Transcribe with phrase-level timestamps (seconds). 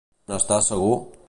[0.31, 0.95] N'estàs segur?